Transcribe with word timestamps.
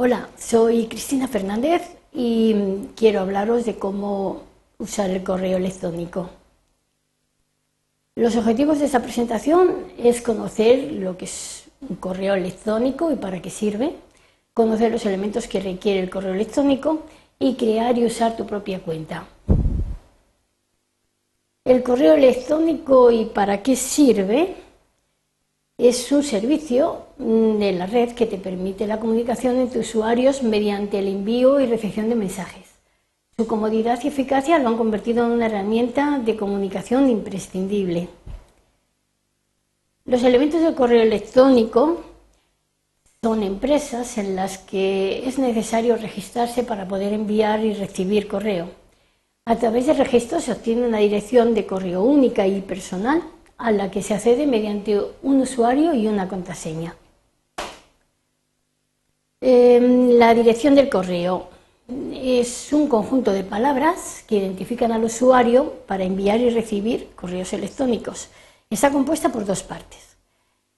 Hola, 0.00 0.28
soy 0.38 0.86
Cristina 0.86 1.26
Fernández 1.26 1.82
y 2.12 2.54
quiero 2.94 3.18
hablaros 3.18 3.64
de 3.64 3.80
cómo 3.80 4.42
usar 4.78 5.10
el 5.10 5.24
correo 5.24 5.56
electrónico. 5.56 6.30
Los 8.14 8.36
objetivos 8.36 8.78
de 8.78 8.84
esta 8.84 9.02
presentación 9.02 9.88
es 9.98 10.22
conocer 10.22 10.92
lo 10.92 11.16
que 11.18 11.24
es 11.24 11.64
un 11.80 11.96
correo 11.96 12.34
electrónico 12.34 13.10
y 13.10 13.16
para 13.16 13.42
qué 13.42 13.50
sirve, 13.50 13.96
conocer 14.54 14.92
los 14.92 15.04
elementos 15.04 15.48
que 15.48 15.58
requiere 15.58 15.98
el 15.98 16.10
correo 16.10 16.32
electrónico 16.32 17.02
y 17.40 17.56
crear 17.56 17.98
y 17.98 18.06
usar 18.06 18.36
tu 18.36 18.46
propia 18.46 18.78
cuenta. 18.78 19.26
El 21.64 21.82
correo 21.82 22.14
electrónico 22.14 23.10
y 23.10 23.24
para 23.24 23.64
qué 23.64 23.74
sirve 23.74 24.67
es 25.78 26.10
un 26.10 26.24
servicio 26.24 27.06
mm, 27.18 27.58
de 27.58 27.72
la 27.72 27.86
red 27.86 28.10
que 28.10 28.26
te 28.26 28.36
permite 28.36 28.86
la 28.88 28.98
comunicación 28.98 29.56
entre 29.56 29.80
usuarios 29.80 30.42
mediante 30.42 30.98
el 30.98 31.06
envío 31.06 31.60
y 31.60 31.66
recepción 31.66 32.08
de 32.08 32.16
mensajes. 32.16 32.66
Su 33.36 33.46
comodidad 33.46 34.00
y 34.02 34.08
eficacia 34.08 34.58
lo 34.58 34.68
han 34.68 34.76
convertido 34.76 35.24
en 35.24 35.30
una 35.30 35.46
herramienta 35.46 36.18
de 36.18 36.36
comunicación 36.36 37.08
imprescindible. 37.08 38.08
Los 40.04 40.24
elementos 40.24 40.60
del 40.60 40.74
correo 40.74 41.02
electrónico 41.02 42.02
son 43.22 43.44
empresas 43.44 44.18
en 44.18 44.34
las 44.34 44.58
que 44.58 45.28
es 45.28 45.38
necesario 45.38 45.96
registrarse 45.96 46.64
para 46.64 46.88
poder 46.88 47.12
enviar 47.12 47.64
y 47.64 47.74
recibir 47.74 48.26
correo. 48.26 48.68
A 49.44 49.54
través 49.56 49.86
del 49.86 49.98
registro 49.98 50.40
se 50.40 50.52
obtiene 50.52 50.88
una 50.88 50.98
dirección 50.98 51.54
de 51.54 51.66
correo 51.66 52.02
única 52.02 52.48
y 52.48 52.60
personal 52.62 53.22
a 53.58 53.72
la 53.72 53.90
que 53.90 54.02
se 54.02 54.14
accede 54.14 54.46
mediante 54.46 55.00
un 55.22 55.40
usuario 55.40 55.92
y 55.92 56.06
una 56.06 56.28
contraseña. 56.28 56.96
Em, 59.40 60.10
la 60.18 60.34
dirección 60.34 60.74
del 60.74 60.88
correo 60.88 61.48
es 62.12 62.72
un 62.72 62.88
conjunto 62.88 63.32
de 63.32 63.44
palabras 63.44 64.24
que 64.26 64.36
identifican 64.36 64.92
al 64.92 65.04
usuario 65.04 65.74
para 65.86 66.04
enviar 66.04 66.40
y 66.40 66.50
recibir 66.50 67.10
correos 67.14 67.52
electrónicos. 67.52 68.28
Está 68.70 68.90
compuesta 68.90 69.30
por 69.30 69.44
dos 69.44 69.62
partes. 69.62 70.16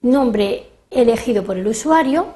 Nombre 0.00 0.66
elegido 0.90 1.44
por 1.44 1.56
el 1.58 1.66
usuario, 1.66 2.26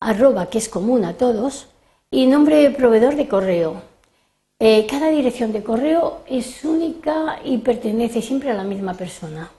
arroba 0.00 0.46
que 0.46 0.58
es 0.58 0.68
común 0.68 1.04
a 1.04 1.14
todos, 1.14 1.68
y 2.10 2.26
nombre 2.26 2.56
de 2.56 2.70
proveedor 2.70 3.16
de 3.16 3.28
correo, 3.28 3.82
eh, 4.58 4.86
cada 4.86 5.08
dirección 5.10 5.52
de 5.52 5.64
correo 5.64 6.20
es 6.26 6.64
única 6.64 7.40
y 7.44 7.58
pertenece 7.58 8.22
siempre 8.22 8.50
a 8.50 8.54
la 8.54 8.64
misma 8.64 8.94
persona. 8.94 9.50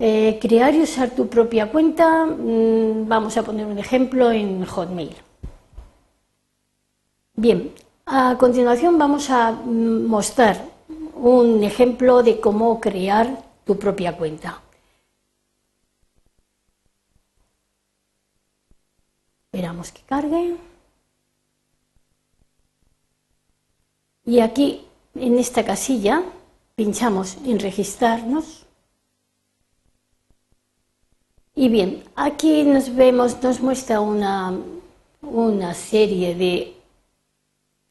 Eh, 0.00 0.38
crear 0.40 0.74
y 0.74 0.82
usar 0.82 1.10
tu 1.10 1.28
propia 1.28 1.70
cuenta, 1.72 2.24
mm, 2.24 3.08
vamos 3.08 3.36
a 3.36 3.42
poner 3.42 3.66
un 3.66 3.78
ejemplo 3.78 4.30
en 4.30 4.64
Hotmail. 4.64 5.16
Bien, 7.34 7.72
a 8.06 8.36
continuación 8.38 8.98
vamos 8.98 9.30
a 9.30 9.52
mm, 9.52 10.06
mostrar 10.06 10.56
un 11.14 11.64
ejemplo 11.64 12.22
de 12.22 12.40
cómo 12.40 12.80
crear 12.80 13.44
tu 13.64 13.78
propia 13.78 14.16
cuenta. 14.16 14.62
Esperamos 19.52 19.90
que 19.92 20.02
cargue. 20.02 20.56
Y 24.24 24.40
aquí, 24.40 24.86
en 25.14 25.38
esta 25.38 25.64
casilla, 25.64 26.22
pinchamos 26.76 27.36
en 27.44 27.58
registrarnos. 27.58 28.67
Y 31.58 31.68
bien, 31.70 32.04
aquí 32.14 32.62
nos 32.62 32.94
vemos, 32.94 33.42
nos 33.42 33.60
muestra 33.60 34.00
una, 34.00 34.56
una 35.22 35.74
serie 35.74 36.36
de 36.36 36.76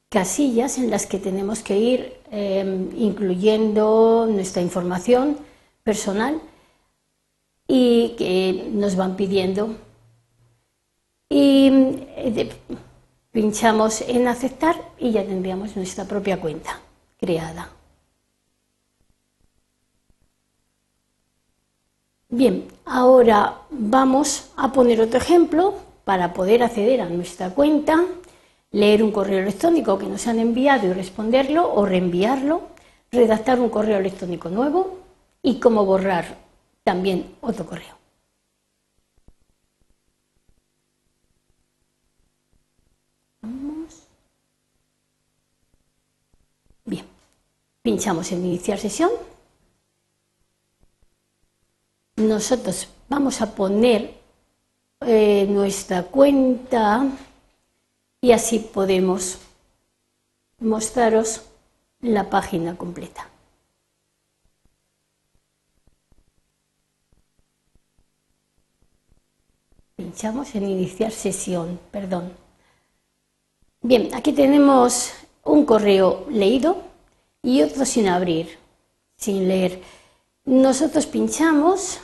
casillas 0.07 0.77
en 0.77 0.89
las 0.89 1.05
que 1.05 1.19
tenemos 1.19 1.63
que 1.63 1.77
ir 1.77 2.13
em, 2.31 2.89
incluyendo 2.97 4.25
nuestra 4.31 4.61
información 4.61 5.35
personal 5.83 6.39
y 7.67 8.16
que 8.17 8.69
nos 8.72 8.95
van 8.95 9.17
pidiendo. 9.17 9.75
Y 11.27 11.67
eh, 12.16 12.50
pinchamos 13.33 14.00
en 14.00 14.29
aceptar 14.29 14.77
y 14.97 15.11
ya 15.11 15.25
tendríamos 15.25 15.75
nuestra 15.75 16.06
propia 16.06 16.39
cuenta 16.39 16.79
creada. 17.19 17.69
Bien, 22.29 22.67
ahora 22.85 23.61
vamos 23.69 24.51
a 24.57 24.73
poner 24.73 24.99
otro 24.99 25.17
ejemplo 25.17 25.75
para 26.03 26.33
poder 26.33 26.61
acceder 26.61 26.99
a 27.01 27.09
nuestra 27.09 27.51
cuenta, 27.51 28.03
leer 28.71 29.01
un 29.01 29.11
correo 29.11 29.39
electrónico 29.39 29.97
que 29.97 30.07
nos 30.07 30.27
han 30.27 30.39
enviado 30.39 30.88
y 30.88 30.93
responderlo 30.93 31.73
o 31.73 31.85
reenviarlo, 31.85 32.63
redactar 33.11 33.61
un 33.61 33.69
correo 33.69 33.97
electrónico 33.97 34.49
nuevo 34.49 34.99
y 35.41 35.59
cómo 35.61 35.85
borrar 35.85 36.38
también 36.83 37.33
otro 37.39 37.65
correo. 37.65 37.95
Bien, 46.85 47.05
pinchamos 47.81 48.31
en 48.33 48.45
iniciar 48.45 48.79
sesión 48.79 49.11
nosotros 52.27 52.88
vamos 53.09 53.41
a 53.41 53.55
poner 53.55 54.13
eh, 55.01 55.45
nuestra 55.49 56.03
cuenta 56.03 57.05
y 58.21 58.31
así 58.31 58.59
podemos 58.59 59.39
mostraros 60.59 61.43
la 62.01 62.29
página 62.29 62.77
completa. 62.77 63.29
Pinchamos 69.95 70.53
en 70.55 70.69
iniciar 70.69 71.11
sesión, 71.11 71.79
perdón. 71.91 72.31
Bien, 73.81 74.13
aquí 74.13 74.31
tenemos 74.33 75.11
un 75.44 75.65
correo 75.65 76.27
leído 76.29 76.83
y 77.41 77.61
otro 77.61 77.85
sin 77.85 78.07
abrir, 78.07 78.59
sin 79.15 79.47
leer. 79.47 79.81
Nosotros 80.45 81.05
pinchamos 81.05 81.99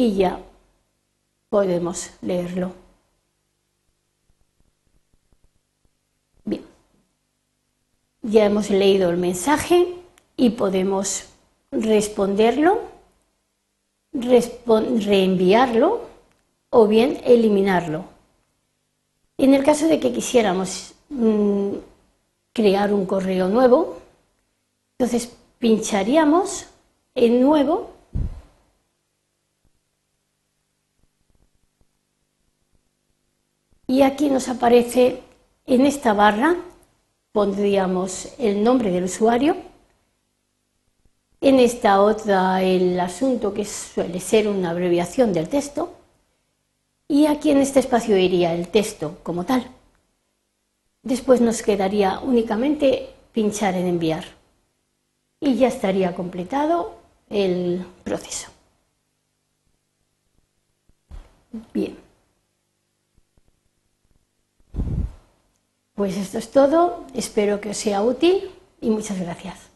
y 0.00 0.14
ya 0.14 0.40
podemos 1.50 2.10
leerlo. 2.22 2.72
Bien, 6.42 6.64
ya 8.22 8.46
hemos 8.46 8.70
leído 8.70 9.10
el 9.10 9.18
mensaje 9.18 9.94
y 10.38 10.50
podemos 10.50 11.26
responderlo, 11.70 12.80
reenviarlo 14.14 16.00
o 16.70 16.86
bien 16.86 17.20
eliminarlo. 17.26 18.06
En 19.36 19.52
el 19.52 19.62
caso 19.64 19.86
de 19.86 20.00
que 20.00 20.14
quisiéramos 20.14 20.94
mm, 21.10 21.72
crear 22.54 22.94
un 22.94 23.04
correo 23.04 23.50
nuevo, 23.50 23.98
entonces 24.96 25.30
pincharíamos 25.58 26.68
en 27.14 27.42
nuevo 27.42 27.99
Y 33.90 34.02
aquí 34.02 34.30
nos 34.30 34.48
aparece 34.48 35.20
en 35.66 35.84
esta 35.84 36.12
barra, 36.12 36.54
pondríamos 37.32 38.28
el 38.38 38.62
nombre 38.62 38.92
del 38.92 39.02
usuario, 39.02 39.56
en 41.40 41.58
esta 41.58 42.00
otra 42.00 42.62
el 42.62 43.00
asunto 43.00 43.52
que 43.52 43.64
suele 43.64 44.20
ser 44.20 44.46
una 44.46 44.70
abreviación 44.70 45.32
del 45.32 45.48
texto, 45.48 45.92
y 47.08 47.26
aquí 47.26 47.50
en 47.50 47.58
este 47.58 47.80
espacio 47.80 48.16
iría 48.16 48.54
el 48.54 48.68
texto 48.68 49.18
como 49.24 49.44
tal. 49.44 49.66
Después 51.02 51.40
nos 51.40 51.60
quedaría 51.60 52.20
únicamente 52.20 53.10
pinchar 53.32 53.74
en 53.74 53.88
enviar 53.88 54.24
y 55.40 55.56
ya 55.56 55.66
estaría 55.66 56.14
completado 56.14 56.94
el 57.28 57.84
proceso. 58.04 58.50
Bien. 61.74 62.09
Pues 66.00 66.16
esto 66.16 66.38
es 66.38 66.50
todo, 66.50 67.04
espero 67.12 67.60
que 67.60 67.68
os 67.68 67.76
sea 67.76 68.02
útil 68.02 68.50
y 68.80 68.88
muchas 68.88 69.20
gracias. 69.20 69.69